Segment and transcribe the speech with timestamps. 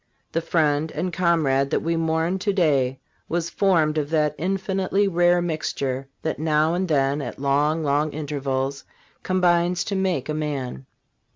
[0.31, 5.43] The friend and comrade that we mourn to day was formed of that infinitely rare
[5.43, 8.83] mixture that now and then at long, long intervals
[9.21, 10.87] combines to make a man.